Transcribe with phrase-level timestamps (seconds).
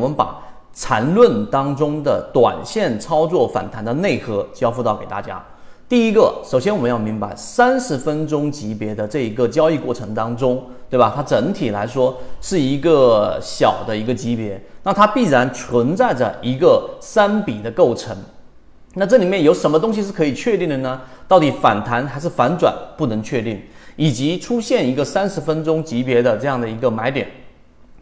[0.00, 0.40] 我们把
[0.72, 5.44] 缠论当中的短线操作反弹的内核交付到给大家。
[5.88, 11.12] 第一个，首先我们要明白，三十分钟级别的这一个交易过程当中，对吧？
[11.16, 18.16] 它整体来说是一个小的一个级别，那它必然存在着一个三笔的构成。
[18.94, 21.00] 那这里面有什么东西是可以确定的呢？
[21.26, 23.60] 到底反弹还是反转不能确定，
[23.96, 27.26] 以及出现一个三十分钟级别的这样的一个买点。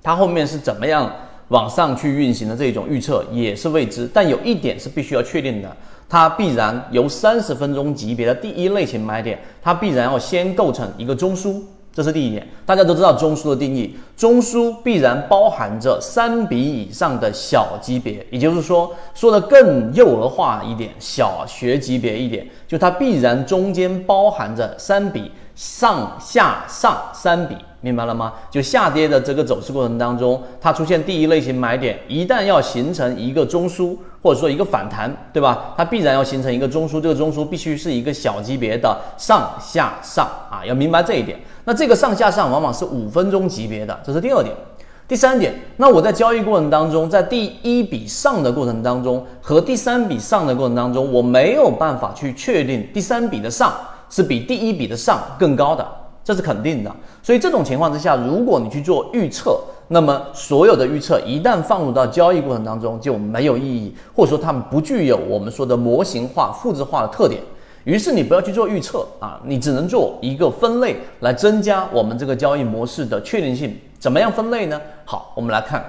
[0.03, 1.11] 它后面是怎么样
[1.49, 5.77] 往上去运行的这种预测也是未知，但有一点是必须要确定的，
[6.09, 11.61] 它必然由三十分钟级别的第一类型买点，它必然要先构成一个中枢，
[11.93, 12.47] 这是第一点。
[12.66, 27.57] 大家都知道中枢的定义，中枢必然包含着三笔以上的小级别，也就是说，说的更幼儿化一点，小学级别一点，就它必然中间包含着三笔上下上三笔。
[27.80, 28.32] 明白了吗？
[28.50, 35.74] 就下跌的这个走势过程当中，它出现第一类型买点，一旦要形成一个中枢，或者说一个反弹，对吧？
[35.77, 41.38] 它必然要形成一个中枢，这个中枢必须是一个小级别的上下上啊，要明白这一点。
[41.65, 44.54] 那这个上下上往往是五分钟级别的，这是第二点。
[45.07, 53.73] 第三点，那我在交易过程当中，在第一笔上的过程当中和第三笔上的过程当中，我没有办法去确定第三笔的上
[54.10, 55.87] 是比第一笔的上更高的。
[56.29, 67.41] 这是肯定的，所以这种情况之下，如果你去做预测，那么所有的预测一旦放入到交易过程当中就没有意义，或者说它们不具有我们说的模型化、复制化的特点。
[67.84, 73.75] 于是你不要去做预测啊，你只能做一个分类来增加我们这个交易模式的确定性。
[73.98, 74.78] 怎么样分类呢？
[75.06, 75.82] 好，我们来看，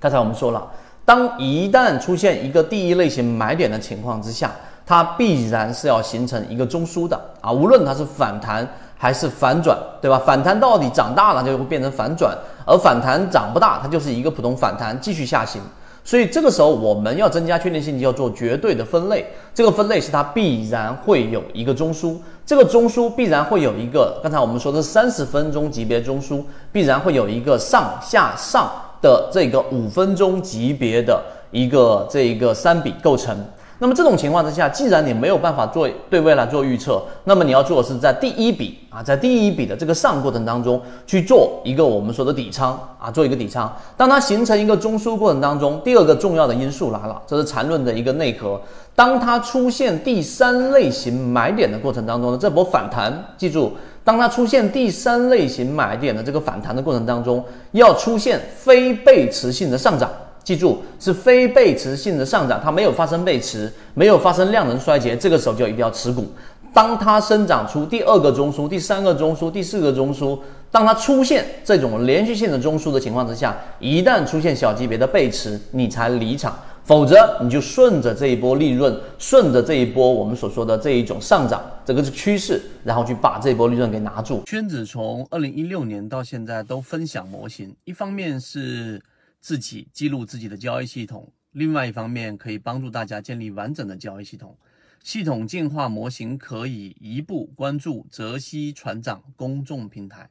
[0.00, 0.66] 刚才我们说了，
[1.04, 4.50] 当一旦出现一个第一类型买点的情况之下，
[4.86, 8.66] 它必然是要形成一个中枢的啊，无论它是反弹。
[8.98, 10.20] 还是反转，对吧？
[10.24, 15.60] 反弹到底长大了就会变成反转，而反弹长不大，它就是一个普通反弹，继续下行。
[16.02, 19.26] 所以这个时候我们要增加确定性，就要做绝对的分类。
[19.52, 28.70] 这个分类是它必然会有一个中枢，这个中枢必然会有一个，刚才我们说的三十分钟级别中枢，必然会有一个上下上
[29.02, 31.20] 的这个五分钟级别的
[31.50, 33.36] 一个这一个三笔构成。
[33.78, 43.70] 那么这种情况之下，既然你没有办法做对未来做预测，那么你要做的是在第一笔啊，在第一笔的这个上过程当中去做一个我们说的底仓啊，做一个底仓。
[43.94, 48.58] 当它形成一个中枢过程当中，第二个重要的因素来了，这是缠论的一个内核。
[48.94, 53.72] 当它出现第三类型买点的过程当中呢，这波反弹，记住，
[54.02, 60.10] 当它出现第三类型买点的这个反弹的过程当中，要出现非背驰性的上涨。
[60.46, 66.24] 记住，是非背驰性的上涨，它没有发生背驰，没有发生量能衰竭，这个时候就一定要持股。
[66.72, 70.38] 当它生长出第二个中枢、第三个中枢、第四个中枢，
[70.70, 84.44] 当它出现这种连续性的中枢的情况之下，一旦出现小级别的背驰，你才离场，否则你就顺着这一波利润，顺着这一波我们所说的这一种上涨，这个是趋势，然后去把这波利润给拿住。
[84.46, 89.02] 圈子从二零一六年到现在都分享模型，一方面是。
[89.46, 94.58] 自己记录自己的交易系统，另外一方面可以帮助大家建立完整的交易系统。
[95.04, 100.28] 系统进化模型可以一步关注泽西船长公众平台。